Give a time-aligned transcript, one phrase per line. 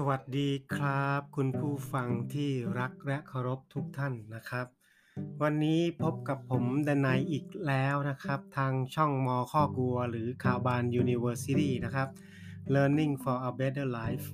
[0.00, 4.66] สวัสดีครับ คุณผู้ฟังที่รักและเคารพทุกท่านนะครับ
[5.42, 12.08] วันนี้พบกับผมดนายอีกแล้วนะครับ ทางช่องมอข้อกลัว หรือข่าวบาน University นะครับ
[12.74, 14.26] Learning for a Better Life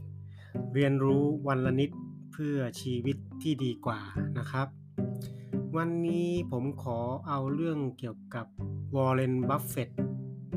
[0.74, 1.90] เรียนรู้วันละนิด
[2.32, 4.00] เพื่อชีวิตที่ดีกว่า
[4.38, 4.68] นะครับ
[5.76, 8.46] วันนี้ผมขอเอาเรื่องเกี่ยวกับ
[8.96, 9.90] วอร์เรนบัฟเฟต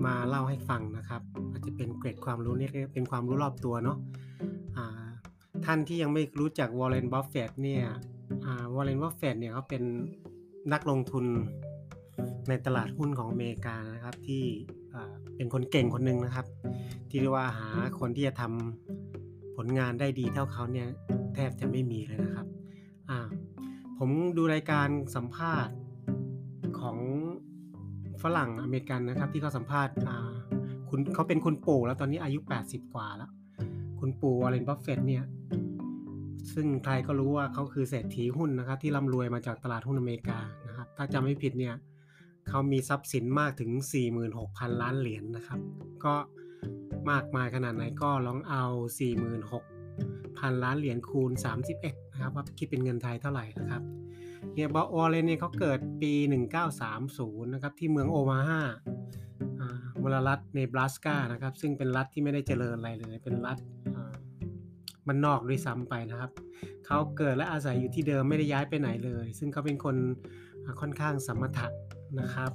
[0.05, 4.00] มาเล่าให้ฟังนะครับ อาจจะเป็นเกร็ดความรู้นี่เป็นความรู้รอบตัวเนาะ
[4.78, 5.06] อ่า
[5.66, 7.84] ท่านที่ยังไม่รู้จักวอร์เรนบัฟเฟตเนี่ย
[8.75, 9.83] วอร์เรนบัฟเฟตเนี่ยเขาเป็น
[10.73, 11.25] นักลงทุน
[12.49, 14.44] ในตลาดหุ้นของอเมริกานะครับที่
[14.94, 16.45] อ่าเป็นคนเก่งคนหนึ่งนะครับ
[17.09, 20.88] ที่เรียกว่าหาคนที่จะทำผลงานได้ดีเท่าเขาเนี่ย
[21.33, 22.47] แทบจะไม่มีเลยนะครับ
[23.09, 23.19] อ่า
[23.97, 25.75] ผมดูรายการสัมภาษณ์
[26.80, 26.97] ของ
[28.21, 30.33] ฝรั่งอเมริกันนะครับ ที่เขาสัมภาษณ์อ่า
[30.89, 33.31] คุณเขาเป็นคุณปู่แล้วตอนนี้อายุ 80 กว่าแล้ว
[34.00, 35.23] คุณปู่วอร์เรนบัฟเฟตเนี่ย
[36.53, 41.76] ซึ่งใครก็รู้ว่าเขาคือเศรษฐีหุ้นนะครับ ที่ร่ำรวยมาจากตลาดหุ้นอเมริกานะครับ ถ้าจำไม่ผิดเนี่ย
[42.48, 43.72] เขามีทรัพย์สินมากถึง
[44.26, 45.59] 46,000 ล้านเหรียญนะครับ
[46.04, 46.14] ก็
[47.12, 48.64] มากมายขนาดไหนก็ลองเอา
[49.44, 51.32] 46,000 ล้านเหรียญคูณ
[51.73, 53.82] 31 นะครับว่าคิดเป็นเงินไทยเท่าไหร่นะครับ
[54.54, 56.14] เนี่ยบอวอเรนเนี่ยเขาเกิดปี
[56.84, 58.61] 1930 นะครับ ที่เมืองโอมาฮา
[59.59, 59.70] อ่า
[60.02, 63.58] มลรัฐเนบราสกานะครับ ซึ่งเป็นรัฐที่ไม่ได้เจริญอะไรเลย เป็นรัฐ
[65.08, 66.31] มันนอกด้วยซ้ำไปนะครับ
[66.86, 69.95] เขาเกิดและอาศัยอยู่ที่เดิมไม่ได้ย้ายไปไหนเลย ซึ่งเขาเป็นคน
[70.81, 71.67] ค่อนข้างสมถะ
[72.19, 72.52] นะครับ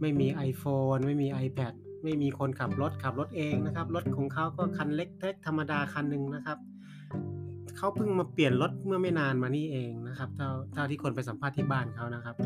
[0.00, 1.72] ไม่มี iPhone ไม่มี iPad
[2.04, 6.58] ไม่มีคนขับรถขับรถเองนะครับ รถของเขาก็คันเล็กๆธรรมดาคันหนึ่งนะครับ
[7.76, 12.36] เขาเพิ่งมาเปลี่ยนรถเมื่อไม่นานมานี่เองนะครับ เท่าเท่าที่คนไปสัมภาษณ์ที่บ้านเขานะครับ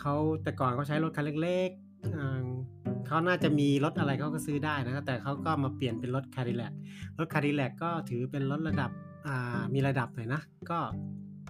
[0.00, 2.55] เขาแต่ก่อนเขาใช้รถคันเล็กๆ
[3.06, 6.72] เขาน่าจะมีรถอะไรเขาก็ซื้อได้นะครับแต่เขาก็มาเปลี่ยนเป็นรถ Cadillac
[7.18, 8.90] รถ Cadillac ก็ถือเป็นรถระดับ
[9.26, 10.40] อ่ามีระดับหน่อยนะ
[10.70, 10.78] ก็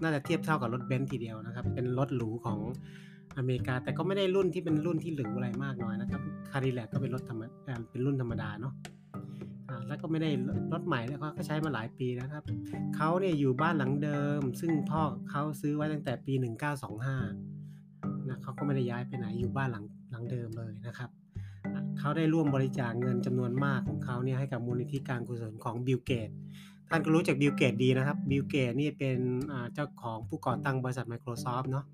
[0.03, 2.59] น่าจะเทียบเท่ากับรถเบนซ์ทีเดียวนะครับ เป็นรถหรูของ
[3.39, 8.73] อเมริกา แต่ก็ไม่ได้รุ่นที่เป็นรุ่นที่หรูอะไรมากน้อยนะครับ Cadillac ก็เป็นรถธรรมอ่าเป็นรุ่นธรรมดาเนาะ
[9.69, 10.31] อ่าแล้วก็ไม่ได้
[10.73, 12.45] รถใหม่แล้วเขาก็ใช้มาหลายปีแล้วครับ
[12.97, 16.35] เขาเนี่ยอยู่บ้านหลังเดิม ซึ่งพ่อเขาซื้อไว้ตั้งแต่ปี
[17.51, 21.16] 1925นะเขาก็ไม่ได้ย้ายไปไหนอยู่บ้านหลังหลังเดิมเลยนะครับอะ
[22.07, 26.31] เขาได้ร่วมบริจาคเงินจำนวนมากของเขาเนี่ยให้กับมูลนิธิการกุศลของบิลเกต
[26.89, 29.19] ท่านก็รู้จักบิลเกตดีนะครับบิลเกตนี่เป็น
[29.75, 31.85] เจ้าของผู้ก่อตั้งบริษัท Microsoft เนาะ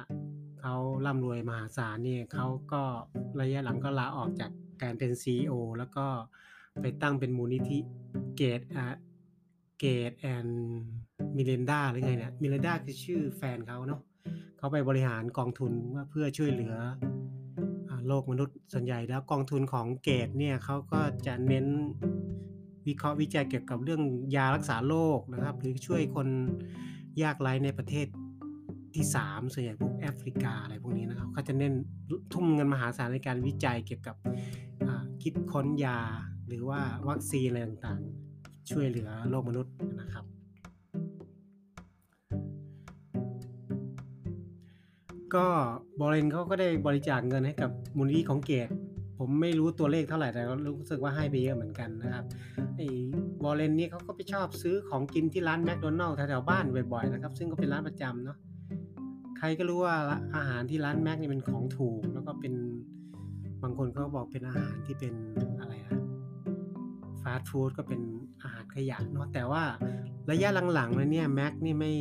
[0.00, 0.04] ะ
[0.60, 0.74] เขา
[1.06, 2.82] ร่ำรวยมหาศาลนี่เขาก็
[3.40, 4.50] ระยะหลังก็ลาออกจาก
[4.82, 6.06] การเป็น CEO แล้วก็
[6.80, 7.78] ไปตั้งเป็นมูลนิธิ
[8.36, 8.94] เกตอ่า
[9.80, 10.46] เกตแอน
[11.36, 14.00] มิเลนดาหรือไงเนี่ยมิเลนดาคือชื่อแฟนเขาเนาะ
[14.58, 15.72] เขาไปบริหารกองทุน
[16.10, 16.74] เพื่อช่วยเหลือ
[18.08, 21.66] โลกมนุษย์ส่วนใหญ่แล้วกองทุนของเกตเนี่ยเขาก็จะเน้น
[22.86, 24.02] วิเคราะห์วิจัยเกี่ยวกับเรื่อง
[24.36, 26.28] ยารักษาโรคนะครับ หรือช่วยคน
[27.22, 28.06] ยากไร้ในประเทศ
[28.94, 31.74] ที่ 3 ส่วนใหญ่พวกแอฟริกาอะไรพวกนี้นะครับเขาจะเน้น
[32.32, 34.16] ทุ่มเงินมหาศาลในการวิจัยเกี่ยวกับ
[34.86, 35.98] อ่าคิดค้นยา
[36.48, 40.24] หรือว่าวัคซีนอะไรต่างๆ ช่วยเหลือโลกมนุษย์นะครับ
[45.36, 45.46] ก็
[46.00, 48.68] บริเนเขาก็ได้บริจาคเงินให้กับมูลนิธิของเกต
[49.18, 52.24] ผมไม่รู้ตัวเลขเท่าไหร่แต่ก็รู้สึกว่าให้ไปเยอะเหมือนกันนะครับ
[52.76, 52.86] ไอ้
[53.42, 58.36] บอลเลนนี่เขาก็ไปชอบซื้อของกินที่ร้านแมคโดนัลล์แถวๆบ้านบ่อยๆนะครับ ซึ่งก็เป็นร้านประจำเนาะ
[59.38, 59.96] ใครก็รู้ว่า
[60.36, 62.54] อาหารที่ร้านแม็กนี่เป็นของถูก แล้วก็เป็น
[63.62, 65.12] บางคนก็บอกเป็นอาหารที่เป็น
[65.60, 65.98] อะไรอะ
[67.22, 68.00] ฟาสต์ฟู้ดก็เป็น
[68.42, 69.62] อาหารขยะเนาะแต่ว่า
[70.30, 71.92] ระยะหลังๆเลยเนี่ยแม็กนี่ไม่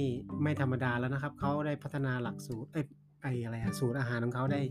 [0.44, 2.70] ไม่ธรรมดาแล้วนะครับเขาได้พัฒนาหลักสูตร
[3.22, 4.62] ไอ้ไอ้อะไรอะสูตรอาหารของเขาได้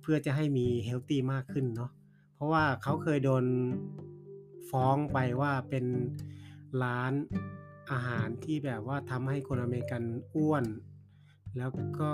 [0.00, 1.90] เพื่อจะให้มีเฮลตี้มากขึ้นเนาะ
[2.34, 3.44] เพราะว่าเขาเคยโดน
[4.70, 5.84] ฟ้องไปว่าเป็น
[6.82, 7.12] ร้าน
[7.92, 10.02] อาหารที่แบบว่าทำให้คนอเมริกัน
[10.34, 10.64] อ้วน
[11.58, 12.12] แล้วก็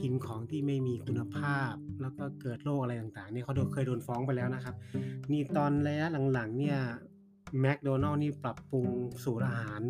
[0.00, 4.74] กินของที่ไม่มีคุณภาพ แล้วก็เกิดโรคอะไรต่างๆเนี่ยเขาโดนเคยโดนฟ้องไปแล้วนะครับ
[5.32, 6.78] นี่ตอนระยะหลังๆเนี่ย
[7.60, 8.86] แมคโดนัลล์นี่ปรับปรุง
[9.24, 9.80] สูตรอาหาร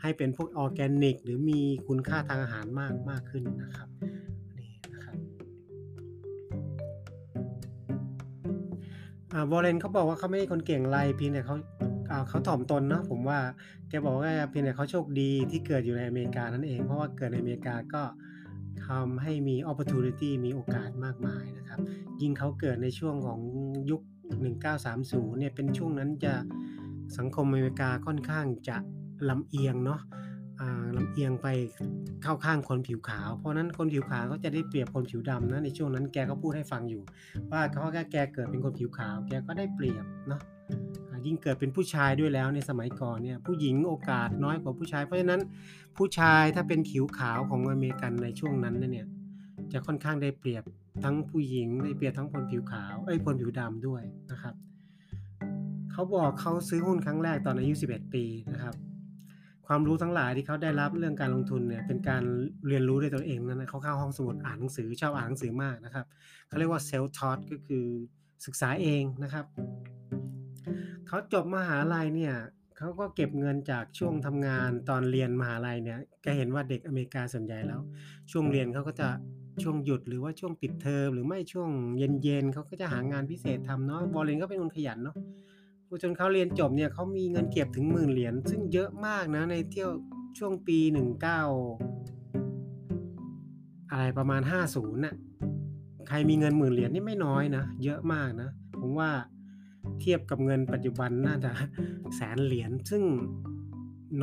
[0.00, 4.35] ให้เป็นพวกออร์แกนิก หรือมีคุณค่าทางอาหารมากมากขึ้นนะครับนี่นะครับ
[9.36, 11.56] อ่าวอร์เรนเขาบอกว่าเขาไม่ใช่คนเก่งอะไรเพียงแต่เขา
[12.10, 13.38] อ่าเขาถ่อมตนเนาะผมว่า
[13.88, 18.02] แกบอกว่าเพียงแต่เขาโชคดีที่เกิดอยู่ในอเมริกานั่นเอง เพราะว่าเกิดในอเมริกาก็
[18.86, 21.80] ทำให้มี opportunity มีโอกาสมากมายนะครับ
[22.20, 23.40] ยิ่งเขาเกิดในช่วงของ
[23.90, 24.02] ยุค
[24.70, 26.34] 1930 เนี่ยเป็นช่วงนั้นจะ
[27.18, 28.76] สังคมอเมริกาค่อนข้างจะ
[29.28, 30.00] ลำเอียงเนาะ
[30.96, 31.46] ลำเอียงไป
[32.22, 37.02] เข้าข้างคนผิวขาว เพราะนั้นคนผิวขาวก็จะได้เปรียบคนผิวดำนะในช่วงนั้นแกก็พูดให้ฟังอยู่
[37.52, 40.40] ว่าเขาแค่แกเกิดเป็นคนผิวขาว แกก็ได้เปรียบเนาะ
[41.26, 45.40] ยิ่งเกิดเป็นผู้ชายด้วยแล้วในสมัยก่อนเนี่ยผู้หญิงโอกาสน้อยกว่าผู้ชาย เพราะฉะนั้น
[45.96, 49.06] ผู้ชายถ้าเป็นผิวขาวของอเมริกันในช่วงนั้นเนี่ย
[49.72, 50.64] จะค่อนข้างได้เปรียบ
[51.04, 54.02] ทั้งผู้หญิงได้เปรียบทั้งคนผิวขาวเอ้ยคนผิวดำด้วย
[54.32, 54.54] นะครับ
[55.92, 58.74] เขาบอกเขาซื้อหุ้นครั้งแรกตอนอายุ 11 ปีนะครับ
[59.66, 62.22] ความรู้ทั้งหลายที่เขาได้รับเรื่องการลงทุนเนี่ยเป็นการ
[62.68, 66.06] เรียนรู้ด้วยตัวเองนะเขาเข้าห้องสมุดอ่านหนังสือชอบอ่านหนังสือมากนะครับ
[66.48, 67.84] เขาเรียกว่าเซลล์ทอ t ก็คือ
[68.46, 69.46] ศึกษาเองนะครับ
[71.06, 72.34] เขาจบมหาลัยเนี่ย
[72.78, 77.80] เขาก็เก็บเงินจากช่วงทำงานตอนเรียนมหาลัยเนี่ยแกเห็นว่าเด็กอเมริกาส่วนใหญ่แล้ว
[78.30, 79.08] ช่วงเรียนเขาก็จะ
[79.62, 85.16] ช่วงหยุดหรือว่าช่วงปิดเทอมหรือไม่ช่วงเย็นๆเขาก็จะหางานพิเศษทำเนาะบอลเลนก็เป็นคนขยันเนาะ
[86.02, 89.90] จนเขาเรียนจบเนี่ยเขามีเงินเก็บถึงหมื่นเหรียญซึ่งเยอะมากนะในเที่ยว
[90.38, 91.42] ช่วงปีหนึ่งเก้า
[93.90, 95.14] อะไรประมาณห้าศูนย์น่ะ
[96.08, 98.48] ใครมีเงินหมื่นเหรียญนี่ไม่น้อยนะ เยอะมากนะ
[98.80, 99.10] ผมว่า
[100.00, 101.50] เทียบกับเงินปัจจุบันน่าจะ
[102.16, 103.02] แสนเหรียญซึ่ง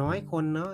[0.01, 0.69] น้อยคนเนาะ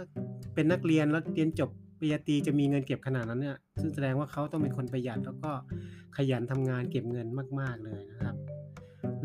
[0.54, 1.70] เป็นนักเรียนแล้วเรียนจบ
[2.00, 5.52] ปริญญาตรีจะมีเงินเก็บขนาดนั้นเนี่ยซึ่งแสดงว่าเขาต้องเป็นคนประหยัดแล้วก็
[6.18, 7.28] ขยันทำงานเก็บเงิน
[7.60, 8.36] มาก ๆเลยนะครับ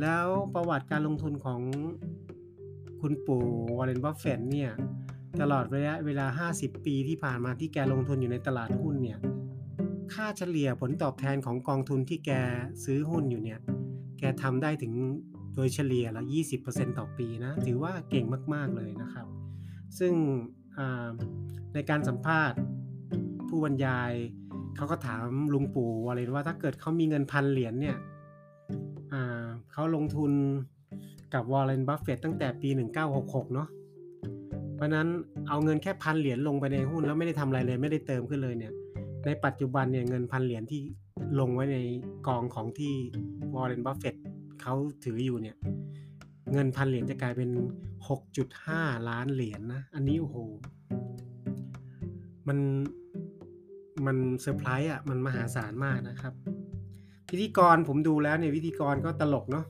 [0.00, 1.61] แล้วประวัติการลงทุนของ
[3.00, 3.44] คุณปู่
[3.76, 4.70] วอร์เรนบัฟเฟตเนี่ย
[5.41, 9.19] ตลอดระยะเวลา 50 ปีที่ผ่านมาที่แกลงทุนอยู่ในตลาดหุ้นเนี่ย
[10.14, 12.31] ค่าเฉลี่ยผลตอบแทนของกองทุนที่แก
[12.85, 13.58] ซื้อหุ้นอยู่เนี่ย
[14.19, 14.93] แกทำได้ถึง
[15.56, 16.23] โดยเฉลี่ยละ
[16.61, 18.25] 20%ต่อปีนะ ถือว่าเก่ง
[18.55, 19.26] มาก ๆ เลยนะครับ
[19.99, 20.12] ซึ่ง
[21.75, 22.58] ในการสัมภาษณ์
[23.49, 24.12] ผู้บรรยาย
[24.76, 25.25] เขาก็ถาม
[25.55, 27.96] ลุงปู่วอร์เรนว่าถ้าเกิดเขามีเงินพันเหรียญเนี่ย
[29.76, 30.32] เขาลงทุน
[31.35, 32.69] กับวอร์เรนบัฟเฟตตั้งแต่ปี
[33.11, 33.69] 1966 เนาะ
[34.75, 35.09] เพราะนั้น
[35.49, 38.73] เอาเงินแค่พันเหรียญลงไปในหุ้นแล้วไม่ได้ทำอะไรเลยไม่ได้เติมขึ้นเลยเนี่ย
[39.26, 40.81] ในปัจจุบันเนี่ยเงินพันเหรียญที่
[41.41, 41.79] ลงไว้ใน
[42.26, 42.94] กองของที่
[43.55, 44.15] วอร์เรนบัฟเฟต
[44.62, 44.75] เขา
[45.05, 45.56] ถืออยู่เนี่ย
[46.53, 47.50] เงินพันเหรียญจะกลายเป็น
[48.29, 50.37] 6.5 ล้านเหรียญนะ อันนี้โอ้โห
[52.49, 52.59] มัน
[54.06, 56.35] มันเซอร์ไพรส์อะ มันมหาศาลมากนะครับ
[57.35, 59.65] พิธีกรผมดูแล้วเนี่ยพิธีกรก็ตลกเนาะ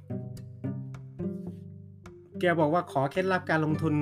[2.41, 3.95] แกบอกว่าขอเคล็ดลับการลงทุน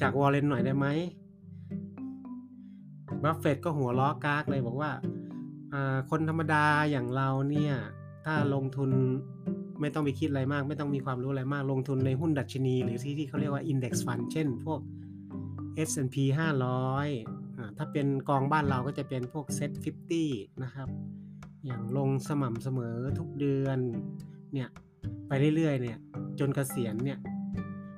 [0.00, 0.86] จากวอร์เรนหน่อยได้ไหม
[3.22, 4.90] บัฟเฟตก็หัวเราะก๊ากเลยบอกว่า
[6.10, 7.74] คนธรรมดาอย่างเราเนี่ย
[8.24, 8.90] ถ้าลงทุน
[9.80, 14.80] ไม่ต้องไปคิดอะไรมาก ไม่ต้องมีความรู้อะไรมาก ลงทุนในหุ้นดัชนี หรือที่ที่เขาเรียกว่า Index Fund เช่น พวก
[15.88, 16.16] S&P
[16.96, 19.72] 500 ถ้าเป็นกองบ้านเราก็จะเป็นพวก Set
[20.18, 20.88] 50 นะครับ
[21.68, 23.78] อย่างลงสม่ำเสมอทุกเดือน
[24.54, 24.68] เนี่ย
[25.28, 25.98] ไปเรื่อยๆเนี่ย
[26.40, 27.18] จนเกษียณเนี่ย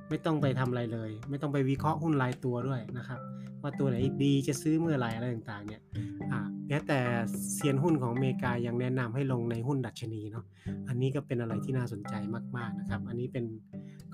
[0.09, 3.21] ไม่ต้องไปทำอะไรเลย ไม่ต้องไปวิเคราะห์หุ้นรายตัวด้วยนะครับ
[3.63, 5.83] ว่าตัวไหนดีจะซื้อเมื่อไหร่อะไรต่างๆเนี่ย
[6.69, 6.99] แม้แต่
[7.55, 10.45] เซียนหุ้นของอเมริกายังแนะนำให้ลงในหุ้นดัชนีเนาะ
[10.89, 12.15] อันนี้ก็เป็นอะไรที่น่าสนใจ
[12.57, 13.45] มากๆนะครับ อันนี้เป็น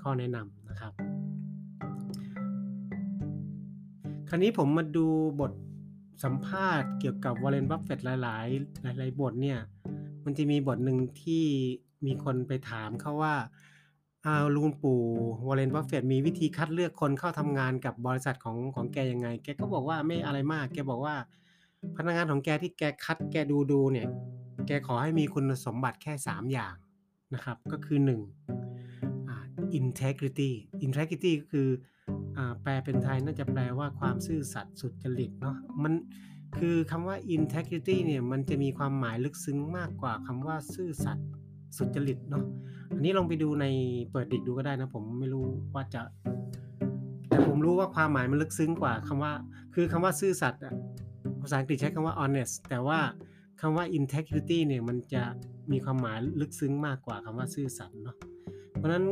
[0.01, 0.93] ข้อแนะนำนะครับ
[4.29, 5.05] คราวนี้ผมมาดู
[5.39, 5.51] บท
[6.23, 8.47] สัมภาษณ์เกี่ยวกับวอร์เรนบัฟเฟตหลาย
[8.95, 9.59] ๆ หลาย ๆ บทเนี่ย
[10.25, 11.45] มันจะมีบทหนึ่งที่
[12.05, 13.35] มีคนไปถามเขาว่า
[14.25, 15.01] อาลุงปู่
[15.47, 21.15] วอร์เรนบัฟเฟตมีวิธีคัดเลือกคนเข้าทำงานกับบริษัทของของแกยังไง แกก็บอกว่าไม่อะไรมาก แกบอกว่า
[21.95, 24.07] พนักงานของแกที่แกคัด แกดูดูเนี่ย
[24.67, 26.75] แกขอให้มีคุณสมบัติแค่ 3 อย่าง
[27.33, 29.37] นะครับ ก็คือ1อ่า
[29.79, 30.51] integrity
[30.85, 31.67] integrity ก็คือ
[32.63, 35.93] แปลเป็นไทยน่าจะแปลว่าความซื่อสัตย์สุจริตเนาะมัน
[36.57, 41.27] คือคำว่า integrity เนี่ยมันจะมีความหมายลึกซึ้งมากกว่าคำว่าซื่อสัตย์
[41.77, 42.43] สุจริตเนาะ
[42.93, 43.65] อันนี้ลองไปดูใน
[44.11, 46.01] เปิดดิกดูก็ได้นะ ผมไม่รู้ว่าจะ
[47.29, 49.33] แต่ผมรู้ว่าความหมายมันลึกซึ้งกว่าคำว่า
[49.73, 50.73] คือคำว่าซื่อสัตย์อะ
[51.41, 52.99] ภาษาอังกฤษใช้คำว่า honest แต่ว่า
[53.61, 55.23] คำว่า integrity เนี่ยมันจะ
[55.71, 58.15] มีความหมายลึกซึ้งมากกว่าคำว่าซื่อสัตย์เนาะ
[58.75, 59.03] เพราะนั้น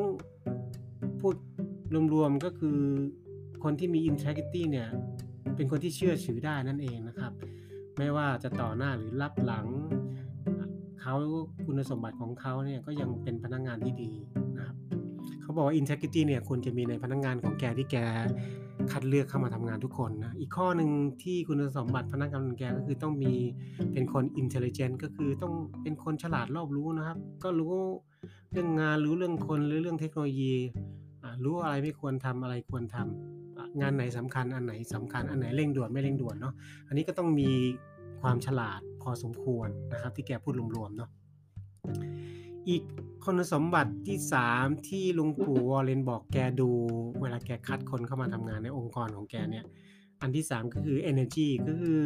[2.13, 2.79] รวมๆก็คือ
[3.63, 4.87] คนที่มี integrity เนี่ย
[5.55, 7.31] เป็นคนที่เชื่อถือได้นั่นเองนะครับ
[7.97, 9.67] ไม่ว่าจะต่อหน้าหรือรับหลัง
[11.01, 11.15] เขา
[11.65, 14.11] คุณสมบัติของเขาเนี่ยก็ยังเป็นพนักงงานที่ดี
[14.57, 14.77] นะครับ
[15.41, 17.97] เขาบอกว่า integrity เนี่ยควรจะมีในพนักงงานของแกที่แก
[18.91, 20.89] คัดเลือกเข้ามาทำงานทุกคนนะ อีกข้อหนึ่ง
[21.23, 23.33] ที่คุณสมบัติพนักงานของแกก็คือต้องมี
[23.93, 27.73] เป็นคน intelligent ก็คือต้องเป็นคนฉลาดรอบรู้นะครับ ก็รู้
[28.51, 30.53] เรื่องงานรู้เรื่องคนหรือเรื่องเทคโนโลยี
[31.44, 36.53] รู้อะไรไม่ควรทำอะไรควรทำงานไหนสำคัญอันไหนสำคัญอันไหนเร่งด่วนไม่เร่งด่วนเนาะ
[36.88, 37.50] อันนี้ก็ต้องมี
[38.22, 41.10] ความฉลาดพอสมควรนะครับ ที่แกพูดรวมๆเนาะ
[42.70, 42.84] อีก
[43.24, 44.17] คุณสมบัติที่
[44.53, 46.70] 3 ที่ลุงปู่วอลเลนบอกแกดู
[47.22, 49.65] เวลาแกคัดคนเข้ามาทำงานในองค์กรของแกเนี่ย
[50.22, 52.00] อันที่ 3 ก็คือ energy ก็คือ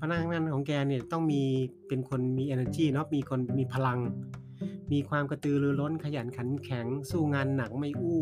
[0.00, 1.42] พนักงานของแกเนี่ยต้องมี
[1.88, 3.98] เป็นคนมี energy เนาะมีคนมีพลัง
[4.92, 8.20] มีความกระตือรือร้นขยันขันแข็ง สู้งานหนักไม่อู้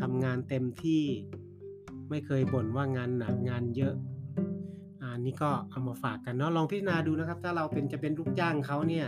[0.00, 1.04] ทำงานเต็มที่
[2.10, 3.94] ไม่เคยบ่นว่างานหนักงานเยอะ
[5.00, 9.06] อันนี้ก็เอามาฝากกันเนาะลองพิจารณาดูนะครับ ถ้าเราเป็นจะเป็นลูกจ้างเขาเนี่ย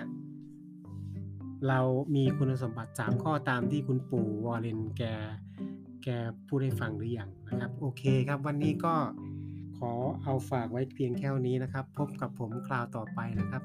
[1.69, 1.81] เรา
[2.15, 5.03] มีคุณสมบัติ 3 ข้อตามที่คุณปู่วอร์เรนแก
[6.05, 6.09] แก
[6.47, 8.95] พูดให้ฟังหรืออยังนะครับ โอเคครับ วันนี้ก็
[9.79, 9.93] ขอ
[10.23, 13.63] เอาฝากไว้เพียงแค่นี้นะครับ พบกับผมคราวต่อไปนะครับ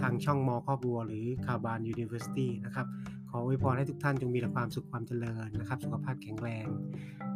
[0.00, 2.86] ทางช่องมอครอบครัว หรือคาบานยูนิเวอร์ซิตี้นะครับ
[3.30, 6.66] ขออวยพรให้ทุกท่านจงมีแต่ความสุขความเจริญนะครับ สุขภาพแข็งแรง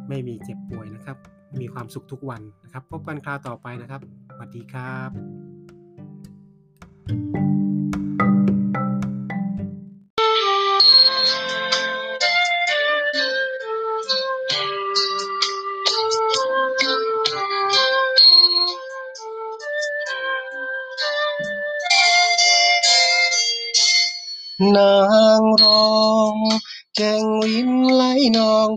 [0.09, 1.17] ไม่มีเจ็บป่วยนะครับ
[1.61, 4.01] มีความสุขทุกวันนะครับ พบกันคราวต่อไปนะครับ
[4.35, 5.46] สวัสดีครับ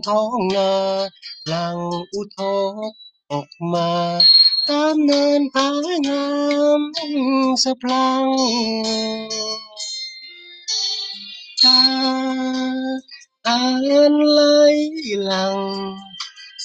[0.07, 0.71] ท้องนา
[1.47, 1.77] หลัง
[2.13, 2.39] อุท
[2.89, 2.91] ก
[3.31, 3.91] ออกมา
[4.69, 5.69] ตามเนินผา
[6.07, 6.25] งา
[6.79, 6.81] ม
[7.63, 8.27] สะพลัง
[11.63, 11.81] ตา
[13.47, 13.61] อ่า
[14.11, 14.41] นไหล
[15.25, 15.57] หลัง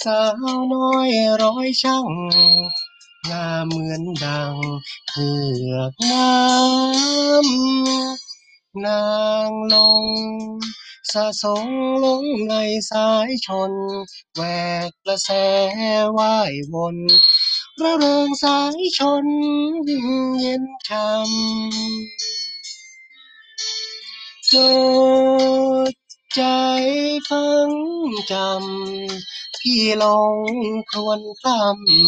[0.02, 1.10] สาวน้อย
[1.42, 2.08] ร้อยช่าง
[3.30, 4.54] งาเหมือนดัง
[5.08, 5.28] เผื
[5.72, 9.04] อกน้ำนา
[9.48, 10.04] งลง
[11.12, 11.66] สะสง
[12.04, 12.54] ลงใน
[12.90, 13.72] สายชน
[14.34, 14.42] แหว
[14.88, 15.30] กกระแส
[16.18, 16.96] ว่ายวน
[17.82, 19.26] ระเริงสายชน
[20.40, 21.26] เย็นช่ำ
[24.52, 24.54] จ
[25.92, 25.94] ด
[26.34, 26.42] ใจ
[27.28, 27.70] ฟัง
[28.32, 30.36] จำ พี่ลง
[30.90, 31.48] ครวนคล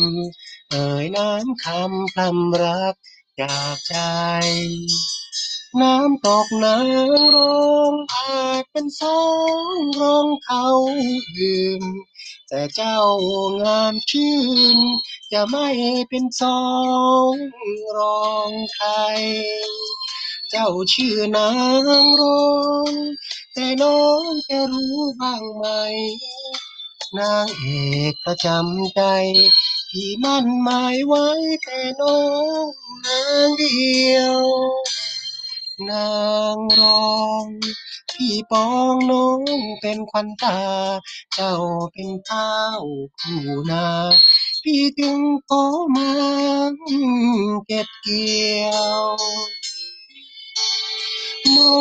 [0.06, 2.94] ำเอ่ยน้ำคำพลำรัก
[3.40, 3.96] จากใจ
[5.82, 6.86] น้ำตกนาง
[7.36, 9.20] รองอาจเป็นสอ
[9.74, 10.66] งรองเขา
[11.38, 11.82] ยืน
[12.48, 13.00] แต่เจ้า
[13.62, 14.36] งามชื่
[14.76, 14.78] น
[15.32, 15.68] จะไม่
[16.08, 16.62] เป็นสอ
[17.30, 17.34] ง
[17.96, 18.88] รองใคร
[20.50, 21.50] เจ้าชื่อนา
[22.02, 22.48] งรอ
[22.90, 22.92] ง
[23.52, 25.66] แต่น้องจะรู้บ้างไหม
[27.18, 27.66] นางเอ
[28.12, 29.02] กประจำใจ
[29.90, 31.26] ที่มั่นหมายไว้
[31.64, 32.20] แต่น้อ
[32.64, 32.66] ง
[33.06, 34.38] นางเดียว
[35.90, 36.10] นา
[36.56, 37.44] งรอง
[38.10, 39.40] พี่ปองน้อง
[39.80, 40.58] เป็นควันตา
[41.34, 41.54] เจ้า
[41.92, 42.82] เป็นข้าว
[43.20, 43.86] คู่นา
[44.62, 45.64] พี่จึงขอ
[45.96, 46.10] มา
[47.66, 48.68] เก็บเกี่ย
[49.00, 49.02] ว
[51.54, 51.76] มอ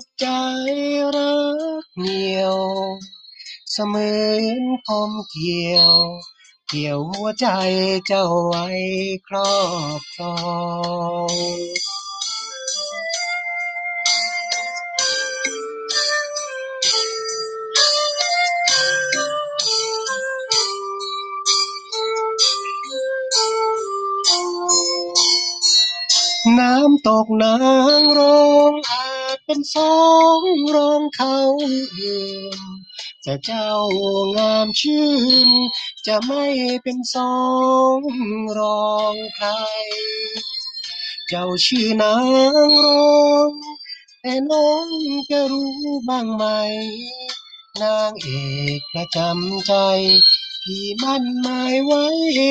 [0.00, 0.26] บใจ
[1.14, 1.36] รั
[1.82, 2.58] กเหนียว
[3.72, 5.94] เสมือนคมเกี่ยว
[6.68, 7.46] เกี่ยวหัวใจ
[8.06, 8.66] เจ้าไว้
[9.26, 9.54] ครอ
[9.98, 10.36] บครอ
[11.30, 11.34] ง
[26.60, 27.54] น้ำตกนา
[28.00, 29.96] งรองอาจเป็นสอ
[30.40, 30.42] ง
[30.76, 31.36] รองเขา
[31.98, 32.60] อื่น
[33.22, 33.72] แต่เจ้า
[34.36, 35.06] งามชื่
[35.46, 35.48] น
[36.06, 36.44] จะไม่
[36.82, 37.34] เป็นสอ
[37.96, 37.98] ง
[38.58, 39.48] รองใคร
[41.28, 42.26] เจ้าชื่อนาง
[42.84, 43.16] รอ
[43.48, 43.50] ง
[44.20, 44.88] แต่น้อง
[45.30, 45.74] จะรู้
[46.08, 46.44] บ้างไหม
[47.82, 48.28] นางเอ
[48.78, 49.74] กประจำใจ
[50.62, 52.06] พี่มั่นหมายไว้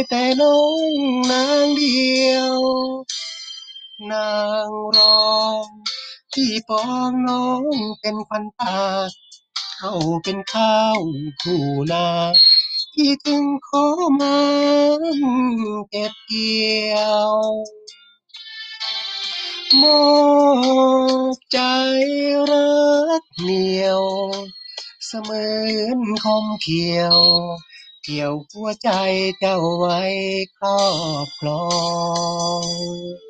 [0.09, 0.59] แต่น้อ
[0.89, 0.93] ง
[1.31, 2.55] นางเดียว
[4.11, 4.31] นา
[4.67, 5.27] งรอ
[5.63, 5.65] ง
[6.33, 7.63] ที่ปองน้อง
[7.99, 8.77] เป็นควันตา
[9.77, 10.99] เขาเป็นข้าว
[11.41, 12.07] คู่นา
[12.93, 13.85] ที่จึงขอ
[14.19, 14.37] มา
[15.89, 16.97] เก็บเกี่ย
[17.31, 17.33] ว
[19.81, 20.03] มอ
[21.33, 21.59] บใจ
[22.51, 22.71] รั
[23.21, 24.03] กเหนียว
[25.05, 25.45] เสมื
[25.79, 27.19] อนคมเขียว
[28.03, 28.89] เกี่ยวหัวใจ
[29.39, 30.01] เจ้าไว้
[30.57, 30.81] ครอ
[31.25, 31.65] บครอ
[32.61, 33.26] ง